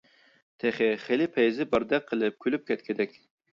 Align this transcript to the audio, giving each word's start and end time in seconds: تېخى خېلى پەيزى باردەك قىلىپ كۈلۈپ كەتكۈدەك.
تېخى 0.63 0.87
خېلى 1.03 1.27
پەيزى 1.37 1.69
باردەك 1.75 2.09
قىلىپ 2.11 2.37
كۈلۈپ 2.47 2.69
كەتكۈدەك. 2.73 3.17